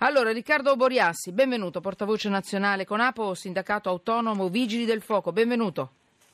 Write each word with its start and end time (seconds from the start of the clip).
Allora, 0.00 0.30
Riccardo 0.30 0.76
Boriassi, 0.76 1.32
benvenuto, 1.32 1.80
portavoce 1.80 2.28
nazionale 2.28 2.84
Conapo, 2.84 3.34
sindacato 3.34 3.88
autonomo 3.88 4.48
Vigili 4.48 4.84
del 4.84 5.00
Fuoco, 5.00 5.32
benvenuto. 5.32 5.90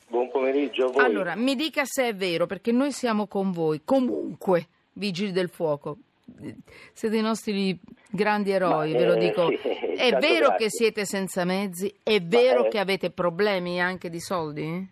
Buon 0.07 0.31
pomeriggio 0.31 0.89
a 0.89 0.91
voi. 0.91 1.03
Allora, 1.03 1.35
mi 1.35 1.55
dica 1.55 1.87
se 1.87 2.09
è 2.09 2.15
vero, 2.15 2.45
perché 2.45 2.73
noi 2.73 2.93
siamo 2.93 3.27
con 3.27 3.53
voi, 3.53 3.81
comunque, 3.83 4.67
Vigili 4.93 5.33
del 5.33 5.49
Fuoco. 5.49 5.97
Siete 6.93 7.17
i 7.17 7.23
nostri 7.23 7.79
grandi 8.11 8.51
eroi, 8.51 8.93
Ma, 8.93 8.99
ve 8.99 9.07
lo 9.07 9.15
eh, 9.15 9.19
dico. 9.19 9.49
sì, 9.49 9.57
è 9.97 10.11
tanto 10.11 10.27
vero 10.27 10.47
grazie. 10.49 10.57
che 10.59 10.71
siete 10.71 11.07
senza 11.07 11.45
mezzi? 11.45 11.95
È 12.03 12.21
vero 12.21 12.67
eh. 12.67 12.69
che 12.69 12.79
avete 12.79 13.09
problemi 13.09 13.81
anche 13.81 14.11
di 14.11 14.21
soldi? 14.21 14.87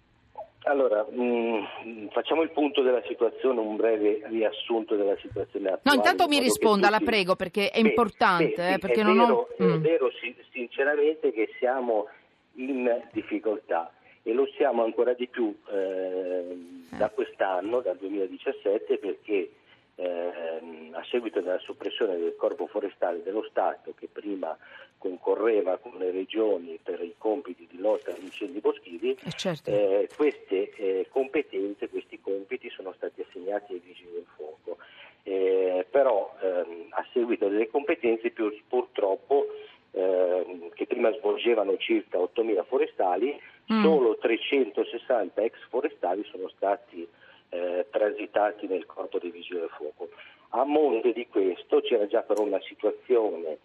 Allora, 0.64 1.04
mh, 1.08 2.10
facciamo 2.10 2.42
il 2.42 2.50
punto 2.50 2.82
della 2.82 3.02
situazione, 3.08 3.58
un 3.58 3.74
breve 3.76 4.20
riassunto 4.26 4.94
della 4.94 5.16
situazione 5.20 5.70
attuale. 5.70 5.80
No, 5.84 5.94
intanto 5.94 6.22
in 6.24 6.28
mi 6.28 6.38
risponda, 6.38 6.88
la 6.88 6.98
tutti- 6.98 7.10
prego, 7.10 7.34
perché 7.34 7.70
è 7.70 7.80
Beh, 7.82 7.88
importante, 7.88 8.54
beh, 8.56 8.68
eh, 8.68 8.72
sì, 8.74 8.78
perché 8.78 9.00
è 9.00 9.04
non 9.04 9.16
vero, 9.18 9.34
ho... 9.34 9.48
È 9.56 9.62
Mm. 9.64 9.80
vero 9.80 10.10
sinceramente 10.52 11.32
che 11.32 11.48
siamo 11.58 12.06
in 12.54 13.02
difficoltà 13.12 13.92
e 14.22 14.32
lo 14.32 14.46
siamo 14.56 14.84
ancora 14.84 15.14
di 15.14 15.26
più 15.26 15.52
eh, 15.72 16.44
da 16.90 17.08
quest'anno, 17.10 17.80
dal 17.80 17.96
2017, 17.96 18.98
perché 18.98 19.50
ehm, 19.96 20.90
a 20.94 21.04
seguito 21.04 21.40
della 21.40 21.58
soppressione 21.58 22.16
del 22.18 22.34
corpo 22.36 22.66
forestale 22.66 23.22
dello 23.22 23.44
Stato 23.48 23.92
che 23.96 24.08
prima 24.10 24.56
concorreva 24.98 25.78
con 25.78 25.94
le 25.98 26.10
regioni 26.12 26.78
per 26.82 27.02
i 27.02 27.14
compiti 27.18 27.66
di 27.68 27.78
lotta 27.78 28.12
agli 28.12 28.24
incendi 28.24 28.60
boschivi, 28.60 29.10
Eh, 29.24 29.30
certo. 29.36 29.70
eh, 29.70 30.08
queste 30.16 30.70
eh, 30.76 31.06
competenze, 31.10 31.88
questi 31.88 32.20
compiti 32.20 32.70
sono 32.70 32.92
stati 32.96 33.22
assegnati 33.28 33.72
ai 33.72 33.82
vigili 33.84 34.12
del 34.12 34.26
fuoco. 34.36 34.78
Eh, 35.24 35.86
però 35.90 36.34
ehm, 36.40 36.86
a 36.90 37.04
seguito 37.12 37.48
delle 37.48 37.68
competenze 37.68 38.30
più, 38.30 38.52
purtroppo 38.68 39.46
ehm, 39.92 40.70
che 40.74 40.86
prima 40.86 41.12
svolgevano 41.14 41.76
circa 41.78 42.18
8.000 42.18 42.64
forestali, 42.64 43.40
Mm. 43.72 43.80
solo 43.80 44.18
360 44.18 45.40
ex 45.40 45.54
forestali 45.68 46.24
sono 46.30 46.48
stati 46.48 47.08
eh, 47.54 47.86
transitati 47.90 48.66
nel 48.66 48.86
corpo 48.86 49.18
dei 49.18 49.30
vigili 49.30 49.60
del 49.60 49.68
fuoco. 49.68 50.08
A 50.50 50.64
monte 50.64 51.12
di 51.12 51.26
questo 51.28 51.80
c'era 51.82 52.06
già 52.06 52.22
però 52.22 52.42
una 52.42 52.60
situazione 52.62 53.58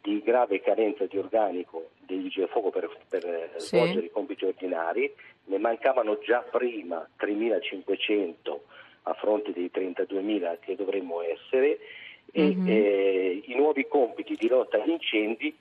di 0.00 0.20
grave 0.22 0.60
carenza 0.60 1.04
di 1.06 1.18
organico 1.18 1.90
dei 2.00 2.18
vigili 2.18 2.44
del 2.44 2.48
fuoco 2.50 2.70
per, 2.70 2.88
per, 3.08 3.24
eh, 3.26 3.50
Sì. 3.56 3.76
svolgere 3.76 4.06
i 4.06 4.10
compiti 4.10 4.44
ordinari, 4.46 5.12
ne 5.44 5.58
mancavano 5.58 6.18
già 6.20 6.40
prima 6.40 7.06
3.500 7.18 8.58
a 9.02 9.12
fronte 9.14 9.52
dei 9.52 9.70
32.000 9.72 10.56
che 10.60 10.74
dovremmo 10.76 11.20
essere 11.20 11.78
e 12.32 12.42
Mhm. 12.56 12.62
eh, 12.66 13.42
i 13.44 13.54
nuovi 13.54 13.86
compiti 13.86 14.34
di 14.36 14.48
lotta 14.48 14.80
agli 14.82 14.90
incendi 14.90 15.54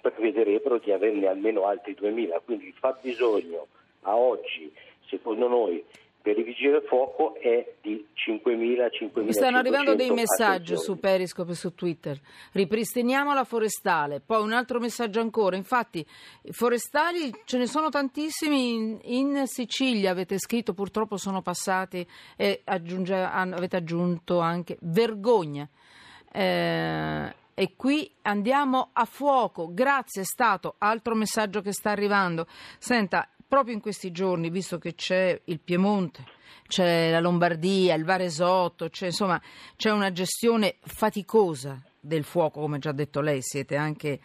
prevederebbero 0.00 0.76
di 0.78 0.92
averne 0.92 1.26
almeno 1.26 1.64
altri 1.66 1.94
2.000, 1.94 2.40
quindi 2.44 2.66
il 2.66 2.74
fabbisogno 2.74 3.66
a 4.02 4.14
oggi, 4.16 4.70
secondo 5.06 5.48
noi, 5.48 5.82
per 6.26 6.36
i 6.36 6.42
vigili 6.42 6.72
del 6.72 6.82
fuoco 6.88 7.36
è 7.36 7.74
di 7.80 8.04
5.000, 8.16 8.88
5.500. 9.14 9.22
Mi 9.22 9.32
stanno 9.32 9.58
arrivando 9.58 9.94
dei 9.94 10.10
messaggi 10.10 10.72
attenzioni. 10.72 10.82
su 10.82 10.98
Periscope 10.98 11.52
e 11.52 11.54
su 11.54 11.74
Twitter. 11.76 12.20
Ripristiniamo 12.50 13.32
la 13.32 13.44
forestale. 13.44 14.18
Poi 14.18 14.42
un 14.42 14.52
altro 14.52 14.80
messaggio 14.80 15.20
ancora. 15.20 15.54
Infatti, 15.54 16.04
forestali 16.50 17.32
ce 17.44 17.58
ne 17.58 17.66
sono 17.68 17.90
tantissimi 17.90 18.74
in, 18.74 18.98
in 19.04 19.46
Sicilia. 19.46 20.10
Avete 20.10 20.40
scritto, 20.40 20.74
purtroppo 20.74 21.16
sono 21.16 21.42
passati 21.42 22.04
e 22.36 22.62
aggiunge- 22.64 23.14
avete 23.14 23.76
aggiunto 23.76 24.40
anche 24.40 24.78
vergogna. 24.80 25.68
Eh, 26.32 27.34
e 27.54 27.72
qui 27.76 28.10
andiamo 28.22 28.90
a 28.94 29.04
fuoco. 29.04 29.72
Grazie, 29.72 30.22
è 30.22 30.24
stato. 30.24 30.74
Altro 30.78 31.14
messaggio 31.14 31.60
che 31.60 31.70
sta 31.72 31.92
arrivando. 31.92 32.48
Senta, 32.78 33.28
proprio 33.46 33.74
in 33.74 33.80
questi 33.80 34.10
giorni, 34.10 34.50
visto 34.50 34.78
che 34.78 34.94
c'è 34.94 35.40
il 35.44 35.60
Piemonte, 35.60 36.24
c'è 36.66 37.10
la 37.10 37.20
Lombardia, 37.20 37.94
il 37.94 38.04
Varesotto, 38.04 38.88
c'è, 38.88 39.06
insomma, 39.06 39.40
c'è 39.76 39.90
una 39.90 40.12
gestione 40.12 40.76
faticosa 40.80 41.82
del 41.98 42.24
fuoco, 42.24 42.60
come 42.60 42.78
già 42.78 42.92
detto 42.92 43.20
lei, 43.20 43.42
siete 43.42 43.76
anche 43.76 44.20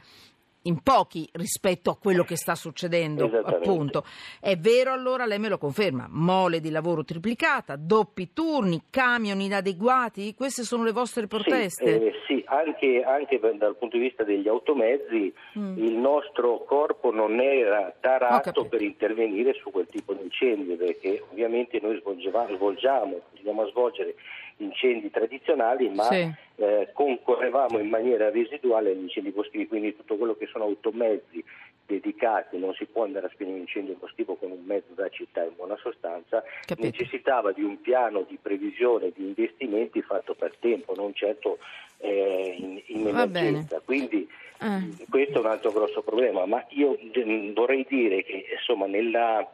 in 0.64 0.82
pochi 0.82 1.28
rispetto 1.34 1.90
a 1.90 1.98
quello 1.98 2.24
che 2.24 2.36
sta 2.36 2.56
succedendo, 2.56 3.26
appunto. 3.44 4.04
È 4.40 4.56
vero 4.58 4.92
allora, 4.92 5.26
lei 5.26 5.40
me 5.40 5.50
lo 5.50 5.58
conferma, 5.58 6.08
mole 6.10 6.60
di 6.60 6.70
lavoro 6.70 7.04
triplicata, 7.04 7.76
doppi 7.76 8.34
turni, 8.34 8.84
camion 8.90 9.40
inadeguati, 9.40 10.34
queste 10.36 10.64
sono 10.64 10.84
le 10.84 10.92
vostre 10.92 11.28
proteste? 11.28 12.00
Sì, 12.00 12.06
eh, 12.06 12.14
sì, 12.28 12.44
anche, 12.48 13.04
anche 13.04 13.40
dal 13.58 13.76
punto 13.78 13.98
di 13.98 14.04
vista 14.04 14.24
degli 14.24 14.48
automezzi 14.48 15.34
Mm. 15.58 15.78
il 15.78 15.94
nostro 15.98 16.64
corpo 16.64 17.12
non 17.12 17.40
era 17.42 17.94
tarato 18.00 18.66
per 18.66 18.82
intervenire 18.82 19.54
su 19.54 19.70
quel 19.70 19.88
tipo 19.88 20.14
di 20.14 20.24
incendi 20.24 20.76
perché 20.76 21.24
ovviamente 21.30 21.80
noi 21.82 22.00
svolgiamo, 22.02 23.20
continuiamo 23.28 23.62
a 23.62 23.68
svolgere 23.68 24.16
incendi 24.64 25.10
tradizionali 25.10 25.90
ma 25.90 26.04
Sì. 26.04 26.30
eh, 26.56 26.90
concorrevamo 26.94 27.80
in 27.80 27.90
maniera 27.90 28.30
residuale 28.30 28.92
agli 28.92 29.02
incendi 29.02 29.32
boschivi, 29.32 29.68
quindi 29.68 29.96
tutto 29.96 30.16
quello 30.16 30.36
che 30.36 30.48
sono 30.48 30.66
automezzi 30.66 31.44
dedicati, 31.86 32.58
non 32.58 32.74
si 32.74 32.86
può 32.86 33.04
andare 33.04 33.26
a 33.26 33.30
spegnere 33.34 33.56
un 33.58 33.62
incendio 33.64 33.96
boschivo 34.00 34.36
con 34.36 34.52
un 34.52 34.64
mezzo 34.64 34.94
da 34.94 35.10
città 35.10 35.44
in 35.44 35.52
buona 35.58 35.76
sostanza, 35.82 36.42
Capito. 36.66 36.88
necessitava 36.88 37.52
di 37.52 37.64
un 37.64 37.82
piano 37.82 38.26
di 38.28 38.38
previsione 38.42 39.12
di 39.14 39.26
investimenti 39.26 40.02
fatto 40.02 40.34
per 40.34 40.56
tempo, 40.60 40.94
non 40.96 41.14
certo 41.14 41.58
eh, 41.98 42.56
in, 42.58 42.82
in 42.86 43.08
emergenza. 43.08 43.82
Quindi 43.84 44.26
Eh. 44.62 45.06
questo 45.10 45.38
è 45.38 45.40
un 45.40 45.48
altro 45.48 45.72
grosso 45.72 46.02
problema, 46.04 46.46
ma 46.46 46.64
io 46.70 46.98
mm, 47.18 47.54
vorrei 47.54 47.86
dire 47.90 48.24
che 48.24 48.46
insomma 48.58 48.86
nella, 48.86 49.46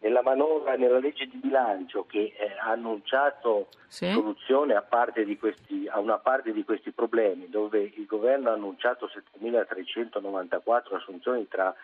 nella 0.00 0.22
manovra, 0.22 0.76
nella 0.76 0.98
legge 0.98 1.26
di 1.26 1.38
bilancio 1.38 2.04
che 2.06 2.34
eh, 2.36 2.52
ha 2.60 2.70
annunciato 2.70 3.68
Sì. 3.88 4.10
soluzione 4.12 4.74
a, 4.74 4.82
parte 4.82 5.24
di 5.24 5.36
questi- 5.38 5.88
a 5.88 5.98
una 6.00 6.18
parte 6.18 6.52
di 6.52 6.64
questi 6.64 6.90
problemi, 6.92 7.48
dove 7.48 7.80
il 7.94 8.04
governo 8.06 8.50
ha 8.50 8.52
annunciato 8.52 9.08
7.394 9.08 10.96
assunzioni 10.96 11.48
tra 11.48 11.74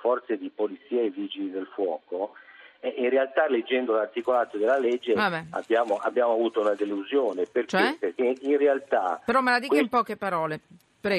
forze 0.00 0.36
di 0.36 0.50
polizia 0.54 1.00
e 1.00 1.10
vigili 1.10 1.50
del 1.50 1.66
fuoco, 1.72 2.34
e 2.80 2.88
in 2.98 3.08
realtà 3.10 3.46
leggendo 3.48 3.92
l'articolato 3.92 4.58
della 4.58 4.76
legge 4.78 5.14
abbiamo, 5.50 5.96
abbiamo 5.96 6.32
avuto 6.32 6.60
una 6.60 6.74
delusione, 6.74 7.44
perché, 7.46 7.68
Cioè? 7.78 7.96
perché 7.98 8.34
in 8.42 8.58
realtà 8.58 9.20
Però 9.24 9.40
me 9.40 9.52
la 9.52 9.60
dica 9.60 9.74
in 9.78 9.88
quest- 9.88 9.94
poche 9.94 10.16
parole. 10.16 10.60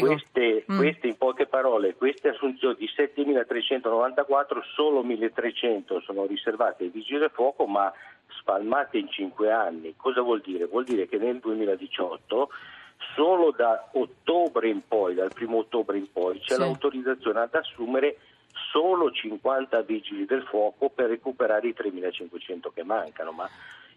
Queste, 0.08 0.64
Mm. 0.72 0.78
queste, 0.78 1.08
in 1.08 1.18
poche 1.18 1.46
parole, 1.46 1.94
queste 1.96 2.30
assunzioni 2.30 2.76
di 2.78 2.88
7.394, 2.96 4.62
solo 4.74 5.04
1.300 5.04 6.02
sono 6.02 6.26
riservate 6.26 6.84
ai 6.86 6.90
vigili 6.90 7.20
del 7.20 7.32
fuoco, 7.34 7.66
ma 7.66 7.92
spalmate 8.40 8.98
in 8.98 9.10
5 9.10 9.52
anni. 9.52 9.94
Cosa 9.98 10.22
vuol 10.22 10.42
dire? 10.42 10.66
Vuol 10.66 10.86
dire 10.86 11.08
che 11.08 11.18
nel 11.18 11.40
2018 11.40 12.50
solo 13.16 13.52
da 13.52 13.90
ottobre 13.94 14.70
in 14.70 14.82
poi, 14.88 15.14
dal 15.16 15.34
primo 15.34 15.58
ottobre 15.58 15.98
in 15.98 16.10
poi, 16.12 16.40
c'è 16.40 16.54
Sì. 16.54 16.60
l'autorizzazione 16.60 17.42
ad 17.42 17.54
assumere 17.54 18.18
solo 18.72 19.12
50 19.12 19.82
vigili 19.82 20.26
del 20.26 20.44
fuoco 20.44 20.90
per 20.90 21.10
recuperare 21.10 21.68
i 21.68 21.74
3.500 21.74 22.72
che 22.74 22.84
mancano, 22.84 23.32
ma 23.32 23.50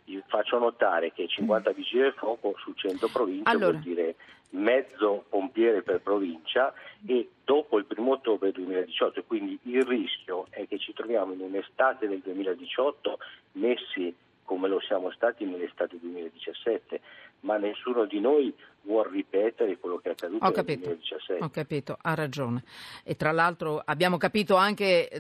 io 0.07 0.23
faccio 0.27 0.59
notare 0.59 1.13
che 1.13 1.27
50 1.27 1.73
vigili 1.73 2.03
del 2.03 2.13
fuoco 2.13 2.55
su 2.59 2.73
100 2.75 3.09
province 3.09 3.51
Allora. 3.51 3.71
vuol 3.71 3.83
dire 3.83 4.15
mezzo 4.51 5.25
pompiere 5.29 5.83
per 5.83 6.01
provincia 6.01 6.73
e 7.07 7.29
dopo 7.45 7.79
il 7.79 7.85
primo 7.85 8.13
ottobre 8.13 8.53
2018, 8.53 9.25
quindi 9.25 9.59
il 9.63 9.85
rischio 9.85 10.47
è 10.51 10.67
che 10.67 10.79
ci 10.79 10.93
troviamo 10.93 11.33
in 11.33 11.41
un'estate 11.41 12.09
del 12.09 12.21
2018 12.21 13.19
messi 13.53 14.15
come 14.45 14.69
lo 14.69 14.81
siamo 14.81 15.11
stati 15.11 15.45
nell'estate 15.45 15.99
2017, 16.01 17.01
ma 17.41 17.57
nessuno 17.57 18.07
di 18.07 18.21
noi 18.21 18.55
vuol 18.87 19.09
ripetere 19.11 19.79
quello 19.79 19.99
che 19.99 20.09
è 20.09 20.13
accaduto 20.13 20.45
Ho 20.45 20.49
nel 20.49 20.57
capito, 20.57 20.85
2017. 20.87 21.45
ho 21.45 21.51
capito, 21.51 21.99
ha 22.01 22.15
ragione. 22.15 22.63
E 23.05 23.17
tra 23.17 23.33
l'altro 23.33 23.83
abbiamo 23.85 24.17
capito 24.17 24.55
anche 24.55 25.11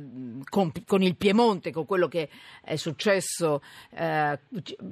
con, 0.49 0.73
con 0.87 1.02
il 1.02 1.17
Piemonte, 1.17 1.73
con 1.73 1.85
quello 1.85 2.08
che 2.08 2.29
è 2.62 2.76
successo, 2.76 3.61
eh, 3.90 4.38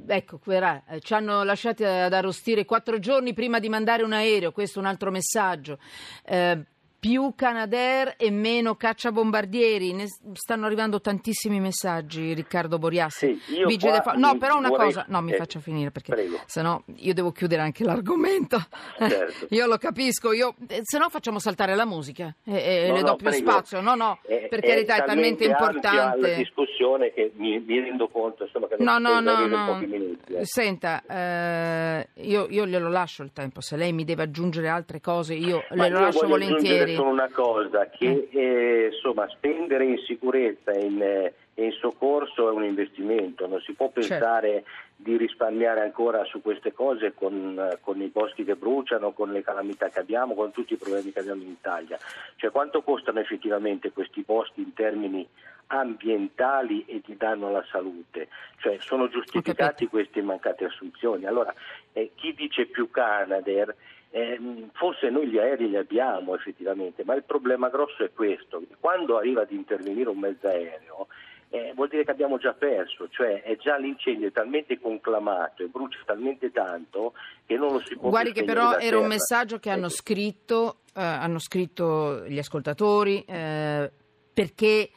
ecco, 0.06 0.40
verrà, 0.44 0.84
eh, 0.88 1.00
ci 1.00 1.14
hanno 1.14 1.42
lasciati 1.44 1.84
ad 1.84 2.12
arrostire 2.12 2.64
quattro 2.64 2.98
giorni 2.98 3.32
prima 3.32 3.58
di 3.58 3.68
mandare 3.68 4.02
un 4.02 4.12
aereo, 4.12 4.52
questo 4.52 4.78
è 4.78 4.82
un 4.82 4.88
altro 4.88 5.10
messaggio. 5.10 5.78
Eh, 6.24 6.64
più 7.04 7.34
Canadair 7.36 8.14
e 8.16 8.30
meno 8.30 8.76
cacciabombardieri. 8.76 9.92
Ne 9.92 10.06
stanno 10.32 10.64
arrivando 10.64 11.02
tantissimi 11.02 11.60
messaggi, 11.60 12.32
Riccardo 12.32 12.78
Boriassi. 12.78 13.38
Sì, 13.44 13.78
fa- 14.02 14.14
no, 14.16 14.38
però 14.38 14.56
una 14.56 14.70
vorrei- 14.70 14.86
cosa, 14.86 15.04
no, 15.08 15.20
mi 15.20 15.32
eh, 15.32 15.36
faccia 15.36 15.60
finire 15.60 15.90
perché 15.90 16.12
prego. 16.14 16.40
se 16.46 16.62
no 16.62 16.84
io 16.96 17.12
devo 17.12 17.30
chiudere 17.30 17.60
anche 17.60 17.84
l'argomento. 17.84 18.56
Certo. 18.96 19.48
io 19.54 19.66
lo 19.66 19.76
capisco, 19.76 20.32
io, 20.32 20.54
eh, 20.66 20.78
se 20.82 20.96
no 20.96 21.10
facciamo 21.10 21.38
saltare 21.38 21.74
la 21.74 21.84
musica 21.84 22.34
e, 22.42 22.54
e 22.56 22.86
No, 22.88 22.94
le 22.94 23.00
no, 23.02 23.06
do 23.08 23.16
più 23.16 23.28
prego. 23.28 23.50
spazio. 23.50 23.82
No, 23.82 23.94
no, 23.96 24.20
È- 24.26 24.46
per 24.48 24.60
carità 24.62 24.96
è 24.96 25.04
talmente 25.04 25.44
ampia 25.44 25.58
la 25.58 25.66
importante. 25.72 26.34
discussione 26.36 27.12
che 27.12 27.32
mi, 27.36 27.60
mi 27.60 27.80
rendo 27.80 28.08
conto 28.08 28.44
insomma, 28.44 28.66
che 28.66 28.76
No, 28.78 28.96
non 28.98 29.22
no, 29.22 29.46
no, 29.46 29.74
no. 29.74 29.78
minuti. 29.86 30.32
eh. 30.32 30.46
Senta, 30.46 31.02
eh, 31.06 32.08
io, 32.22 32.46
io 32.48 32.66
glielo 32.66 32.88
lascio 32.88 33.22
il 33.22 33.32
tempo, 33.34 33.60
se 33.60 33.76
lei 33.76 33.92
mi 33.92 34.04
deve 34.04 34.22
aggiungere 34.22 34.68
altre 34.68 35.02
cose 35.02 35.34
io 35.34 35.62
Ma 35.74 35.82
le 35.84 35.90
lo 35.90 35.98
io 35.98 36.04
lascio 36.06 36.26
volentieri. 36.26 36.92
Solo 36.94 37.10
una 37.10 37.30
cosa, 37.30 37.88
che 37.88 38.28
eh, 38.30 38.90
insomma 38.92 39.28
spendere 39.28 39.84
in 39.84 39.98
sicurezza 39.98 40.72
e 40.72 40.84
in, 40.84 41.02
eh, 41.02 41.34
in 41.54 41.72
soccorso 41.72 42.48
è 42.48 42.52
un 42.52 42.64
investimento, 42.64 43.46
non 43.46 43.60
si 43.60 43.72
può 43.72 43.90
Certo. 43.94 44.08
pensare 44.08 44.64
di 44.96 45.16
risparmiare 45.16 45.80
ancora 45.80 46.24
su 46.24 46.40
queste 46.40 46.72
cose 46.72 47.12
con, 47.14 47.58
eh, 47.58 47.78
con 47.80 48.00
i 48.00 48.08
boschi 48.08 48.44
che 48.44 48.54
bruciano, 48.54 49.12
con 49.12 49.32
le 49.32 49.42
calamità 49.42 49.88
che 49.88 49.98
abbiamo, 49.98 50.34
con 50.34 50.52
tutti 50.52 50.74
i 50.74 50.76
problemi 50.76 51.12
che 51.12 51.20
abbiamo 51.20 51.42
in 51.42 51.50
Italia. 51.50 51.98
Cioè 52.36 52.50
quanto 52.50 52.82
costano 52.82 53.20
effettivamente 53.20 53.90
questi 53.92 54.22
boschi 54.22 54.60
in 54.60 54.72
termini 54.72 55.26
ambientali 55.66 56.84
e 56.86 57.00
di 57.04 57.16
danno 57.16 57.48
alla 57.48 57.64
salute? 57.70 58.28
Cioè 58.58 58.76
sono 58.80 59.08
giustificati 59.08 59.88
queste 59.88 60.22
mancate 60.22 60.64
assunzioni. 60.64 61.26
Allora 61.26 61.52
eh, 61.92 62.12
chi 62.14 62.32
dice 62.34 62.66
più 62.66 62.90
Canadair 62.90 63.74
Ehm, 64.16 64.70
forse 64.74 65.10
noi 65.10 65.26
gli 65.26 65.38
aerei 65.38 65.68
li 65.68 65.76
abbiamo 65.76 66.36
effettivamente, 66.36 67.02
ma 67.04 67.14
il 67.14 67.24
problema 67.24 67.68
grosso 67.68 68.04
è 68.04 68.12
questo, 68.12 68.62
quando 68.78 69.16
arriva 69.16 69.42
ad 69.42 69.50
intervenire 69.50 70.08
un 70.08 70.18
mezzo 70.20 70.46
aereo 70.46 71.08
eh, 71.48 71.72
vuol 71.74 71.88
dire 71.88 72.04
che 72.04 72.12
abbiamo 72.12 72.38
già 72.38 72.52
perso, 72.52 73.08
cioè 73.10 73.42
è 73.42 73.56
già 73.56 73.76
l'incendio 73.76 74.28
è 74.28 74.32
talmente 74.32 74.78
conclamato 74.78 75.64
e 75.64 75.66
brucia 75.66 75.98
talmente 76.04 76.52
tanto 76.52 77.14
che 77.44 77.56
non 77.56 77.72
lo 77.72 77.82
si 77.84 77.96
può 77.96 78.10
Guardi 78.10 78.30
che 78.30 78.44
però 78.44 78.76
era 78.76 78.96
un 78.98 79.02
terra. 79.02 79.06
messaggio 79.06 79.58
che 79.58 79.70
hanno 79.70 79.86
Ecco. 79.86 79.94
scritto, 79.94 80.76
eh, 80.94 81.02
hanno 81.02 81.40
scritto 81.40 82.24
gli 82.28 82.38
ascoltatori 82.38 83.24
eh, 83.26 83.90
perché 84.32 84.90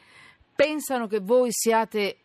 pensano 0.56 1.08
che 1.08 1.20
voi 1.22 1.50
siate 1.52 2.18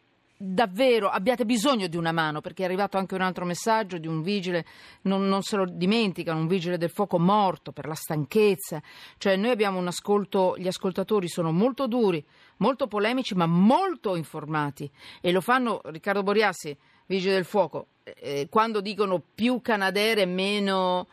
davvero, 0.45 1.09
abbiate 1.09 1.45
bisogno 1.45 1.87
di 1.87 1.97
una 1.97 2.11
mano, 2.11 2.41
perché 2.41 2.63
è 2.63 2.67
arrivato 2.67 2.99
anche 2.99 3.15
un 3.15 3.21
altro 3.21 3.45
messaggio 3.45 3.99
di 3.99 4.09
un 4.09 4.23
vigile, 4.23 4.67
non, 5.03 5.29
non 5.29 5.43
se 5.43 5.57
lo 5.57 5.67
dimenticano, 5.67 6.41
un 6.41 6.49
vigile 6.49 6.79
del 6.79 6.91
fuoco 6.91 7.19
morto 7.19 7.71
per 7.71 7.87
la 7.87 7.95
stanchezza, 7.95 8.83
cioè 9.19 9.37
noi 9.37 9.51
abbiamo 9.51 9.79
un 9.79 9.87
ascolto, 9.87 10.57
gli 10.59 10.67
ascoltatori 10.67 11.29
sono 11.29 11.53
molto 11.53 11.87
duri, 11.87 12.25
molto 12.57 12.89
polemici, 12.89 13.37
ma 13.37 13.47
molto 13.47 14.17
informati 14.17 14.91
e 15.21 15.31
lo 15.31 15.41
fanno 15.41 15.81
Riccardo 15.85 16.25
Boriassi, 16.25 16.77
vigile 17.07 17.35
del 17.35 17.45
fuoco, 17.45 17.87
eh, 18.03 18.49
quando 18.51 18.81
dicono 18.81 19.23
più 19.35 19.61
Canadair 19.61 20.19
e 20.19 20.27
meno, 20.27 21.07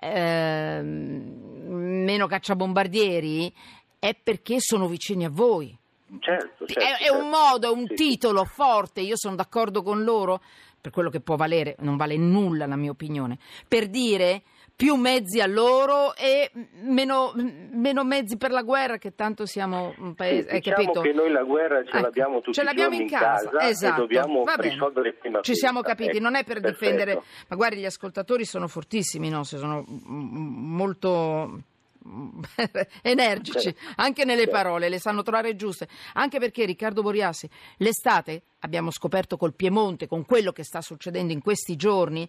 ehm, 0.00 1.68
meno 1.68 2.26
cacciabombardieri, 2.26 3.52
è 3.98 4.14
perché 4.14 4.56
sono 4.58 4.88
vicini 4.88 5.26
a 5.26 5.30
voi. 5.30 5.76
Certo, 6.18 6.66
certo, 6.66 6.80
È, 6.80 6.96
è 6.96 7.04
certo. 7.04 7.18
un 7.18 7.28
modo, 7.28 7.68
è 7.68 7.72
un 7.76 7.86
Sì, 7.86 7.94
titolo 7.94 8.44
forte, 8.44 9.00
io 9.00 9.16
sono 9.16 9.36
d'accordo 9.36 9.82
con 9.82 10.02
loro, 10.02 10.40
per 10.80 10.90
quello 10.90 11.10
che 11.10 11.20
può 11.20 11.36
valere, 11.36 11.76
non 11.80 11.96
vale 11.96 12.16
nulla 12.16 12.66
la 12.66 12.76
mia 12.76 12.90
opinione, 12.90 13.38
per 13.68 13.86
dire 13.88 14.42
più 14.74 14.94
mezzi 14.94 15.40
a 15.42 15.46
loro 15.46 16.14
e 16.16 16.50
meno, 16.84 17.32
meno 17.34 18.02
mezzi 18.02 18.38
per 18.38 18.50
la 18.50 18.62
guerra, 18.62 18.96
che 18.96 19.14
tanto 19.14 19.44
siamo 19.44 19.94
un 19.98 20.14
paese, 20.14 20.48
Sì, 20.48 20.54
hai 20.54 20.60
diciamo 20.60 20.76
capito? 20.78 21.00
che 21.02 21.12
noi 21.12 21.30
la 21.30 21.42
guerra 21.42 21.82
ce 21.84 21.90
Ecco, 21.90 22.00
l'abbiamo 22.00 22.40
tutti 22.40 22.52
ce 22.54 22.62
l'abbiamo 22.64 22.94
in 22.94 23.06
casa, 23.06 23.50
esatto. 23.60 23.94
e 23.94 24.00
dobbiamo 24.00 24.42
Va 24.42 24.54
risolvere 24.54 25.12
prima 25.12 25.42
Ci 25.42 25.54
siamo 25.54 25.82
capiti, 25.82 26.12
Ecco, 26.12 26.22
non 26.22 26.34
è 26.34 26.44
per 26.44 26.60
perfetto. 26.60 26.70
difendere, 26.70 27.22
ma 27.48 27.56
guardi 27.56 27.80
gli 27.80 27.84
ascoltatori 27.84 28.46
sono 28.46 28.68
fortissimi, 28.68 29.28
no? 29.28 29.44
Se 29.44 29.58
sono 29.58 29.84
molto 29.86 31.60
energici 33.02 33.74
anche 33.96 34.24
nelle 34.24 34.48
parole, 34.48 34.88
le 34.88 34.98
sanno 34.98 35.22
trovare 35.22 35.56
giuste. 35.56 35.88
Anche 36.14 36.38
perché 36.38 36.64
Riccardo 36.64 37.02
Boriassi, 37.02 37.48
l'estate 37.78 38.42
abbiamo 38.60 38.90
scoperto 38.90 39.36
col 39.36 39.54
Piemonte, 39.54 40.06
con 40.06 40.24
quello 40.24 40.52
che 40.52 40.64
sta 40.64 40.80
succedendo 40.80 41.32
in 41.32 41.40
questi 41.40 41.76
giorni, 41.76 42.28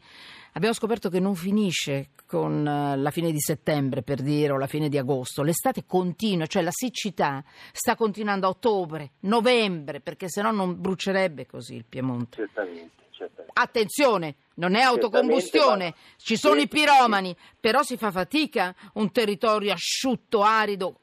abbiamo 0.53 0.73
scoperto 0.73 1.09
che 1.09 1.19
non 1.19 1.35
finisce 1.35 2.09
con 2.25 2.65
eh, 2.65 2.97
la 2.97 3.11
fine 3.11 3.31
di 3.31 3.39
settembre, 3.39 4.01
per 4.01 4.21
dire, 4.21 4.53
o 4.53 4.57
la 4.57 4.67
fine 4.67 4.89
di 4.89 4.97
agosto. 4.97 5.43
L'estate 5.43 5.85
continua, 5.85 6.45
cioè 6.45 6.61
la 6.61 6.71
siccità 6.71 7.43
sta 7.71 7.95
continuando 7.95 8.47
a 8.47 8.49
ottobre, 8.49 9.11
novembre, 9.21 9.99
perché 9.99 10.29
sennò 10.29 10.51
non 10.51 10.79
brucerebbe 10.79 11.45
così 11.45 11.75
il 11.75 11.85
Piemonte. 11.85 12.37
Certamente, 12.37 13.03
certamente. 13.11 13.59
Attenzione, 13.59 14.35
non 14.55 14.75
è 14.75 14.81
autocombustione, 14.81 15.93
ci 16.17 16.35
sono 16.35 16.55
sì, 16.55 16.63
i 16.63 16.67
piromani, 16.67 17.35
però 17.59 17.83
si 17.83 17.97
fa 17.97 18.11
fatica 18.11 18.75
un 18.93 19.11
territorio 19.11 19.73
asciutto, 19.73 20.43
arido 20.43 20.95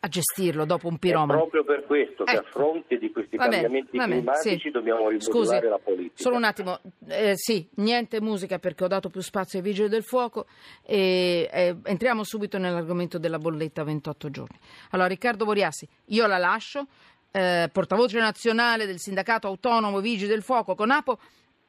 a 0.00 0.08
gestirlo 0.08 0.64
dopo 0.64 0.86
un 0.88 0.94
È 0.94 0.98
piromano. 0.98 1.40
proprio 1.40 1.64
per 1.64 1.84
questo 1.86 2.24
che 2.24 2.32
Ecco. 2.32 2.46
a 2.46 2.50
fronte 2.50 2.98
di 2.98 3.10
questi 3.10 3.36
bene, 3.36 3.50
cambiamenti 3.50 3.96
bene, 3.96 4.14
climatici 4.16 4.58
sì. 4.60 4.70
dobbiamo 4.70 5.08
Scusi, 5.18 5.30
rimodulare 5.30 5.68
la 5.68 5.78
politica. 5.78 6.14
Solo 6.22 6.36
un 6.36 6.44
attimo, 6.44 6.80
eh, 7.08 7.32
sì, 7.34 7.66
niente 7.76 8.20
musica 8.20 8.58
perché 8.58 8.84
ho 8.84 8.88
dato 8.88 9.08
più 9.08 9.20
spazio 9.20 9.58
ai 9.58 9.64
vigili 9.64 9.88
del 9.88 10.04
fuoco 10.04 10.46
e 10.84 11.48
eh, 11.50 11.76
entriamo 11.82 12.22
subito 12.22 12.58
nell'argomento 12.58 13.18
della 13.18 13.38
bolletta 13.38 13.80
a 13.80 13.84
28 13.84 14.30
giorni. 14.30 14.58
Allora, 14.90 15.08
Riccardo 15.08 15.44
Boriassi, 15.44 15.88
io 16.06 16.26
la 16.26 16.38
lascio, 16.38 16.86
eh, 17.32 17.68
portavoce 17.72 18.18
nazionale 18.18 18.86
del 18.86 18.98
sindacato 18.98 19.46
autonomo 19.46 20.00
Vigili 20.00 20.28
del 20.28 20.42
Fuoco 20.42 20.74
con 20.74 20.90
Apo, 20.90 21.18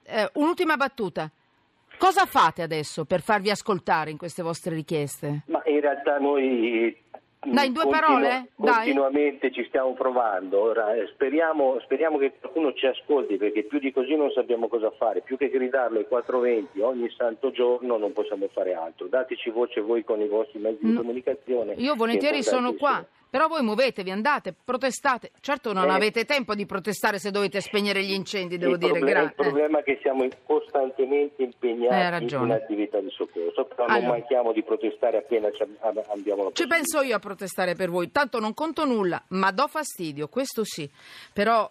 eh, 0.07 0.29
un'ultima 0.33 0.75
battuta. 0.77 1.29
Cosa 1.97 2.25
fate 2.25 2.61
adesso 2.61 3.05
per 3.05 3.21
farvi 3.21 3.49
ascoltare 3.49 4.11
in 4.11 4.17
queste 4.17 4.43
vostre 4.43 4.75
richieste? 4.75 5.41
Ma 5.47 5.61
in 5.65 5.79
realtà 5.81 6.19
noi 6.19 6.95
mm, 7.47 7.51
Dai, 7.53 7.67
in 7.67 7.73
due 7.73 7.87
parole? 7.87 8.49
Dai. 8.55 8.73
continuamente 8.75 9.51
ci 9.51 9.65
stiamo 9.67 9.93
provando. 9.93 10.59
Ora, 10.61 10.93
eh, 10.93 11.07
speriamo, 11.13 11.79
speriamo 11.81 12.19
che 12.19 12.33
qualcuno 12.39 12.71
ci 12.73 12.85
ascolti 12.85 13.37
perché 13.37 13.63
più 13.63 13.79
di 13.79 13.91
così 13.91 14.15
non 14.15 14.29
sappiamo 14.29 14.67
cosa 14.67 14.91
fare. 14.91 15.21
Più 15.21 15.37
che 15.37 15.49
gridarlo 15.49 15.97
ai 15.97 16.07
420 16.07 16.79
ogni 16.81 17.09
santo 17.17 17.49
giorno 17.49 17.97
non 17.97 18.13
possiamo 18.13 18.47
fare 18.53 18.73
altro. 18.75 19.07
Dateci 19.07 19.49
voce 19.49 19.81
voi 19.81 20.03
con 20.03 20.21
i 20.21 20.27
vostri 20.27 20.59
mezzi 20.59 20.85
di 20.85 20.91
No. 20.91 20.99
comunicazione. 20.99 21.73
Io 21.77 21.95
volentieri 21.95 22.43
sono 22.43 22.73
qua. 22.73 23.03
Però 23.29 23.47
voi 23.47 23.61
muovetevi, 23.63 24.11
andate, 24.11 24.53
protestate. 24.63 25.31
Certo 25.41 25.73
non 25.73 25.89
Eh. 25.89 25.93
avete 25.93 26.25
tempo 26.25 26.55
di 26.55 26.65
protestare 26.65 27.19
se 27.19 27.31
dovete 27.31 27.61
spegnere 27.61 28.03
gli 28.03 28.11
incendi, 28.13 28.57
devo 28.57 28.77
dire. 28.77 28.91
problema, 28.93 29.19
gra- 29.19 29.27
il 29.29 29.33
problema 29.35 29.79
è 29.79 29.83
che 29.83 29.99
siamo 30.01 30.25
costantemente 30.45 31.43
impegnati 31.43 32.09
ragione. 32.09 32.45
in 32.45 32.51
attività 32.61 32.99
di 32.99 33.09
soccorso, 33.09 33.65
però 33.65 33.85
Allora. 33.85 33.99
non 33.99 34.09
manchiamo 34.17 34.51
di 34.53 34.63
protestare 34.63 35.17
appena 35.17 35.51
ci 35.51 35.63
abbiamo 36.09 36.43
la 36.43 36.49
Ci 36.53 36.67
penso 36.67 37.01
io 37.01 37.15
a 37.15 37.19
protestare 37.19 37.75
per 37.75 37.89
voi, 37.89 38.11
tanto 38.11 38.39
non 38.39 38.53
conto 38.53 38.85
nulla, 38.85 39.21
ma 39.29 39.51
do 39.51 39.67
fastidio, 39.67 40.27
questo 40.27 40.63
sì. 40.63 40.89
Però 41.33 41.69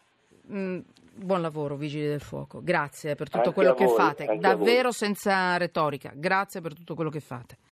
mh, 0.49 0.79
buon 1.15 1.41
lavoro, 1.41 1.77
Vigili 1.77 2.07
del 2.07 2.21
Fuoco. 2.21 2.61
Grazie 2.63 3.15
per 3.15 3.27
tutto 3.29 3.39
Anche 3.49 3.53
quello 3.53 3.75
che 3.75 3.85
voi, 3.85 3.97
fate, 3.97 4.37
davvero 4.39 4.93
senza 4.93 5.57
retorica. 5.57 6.13
Grazie 6.15 6.61
per 6.61 6.75
tutto 6.75 6.95
quello 6.95 7.11
che 7.11 7.21
fate. 7.21 7.57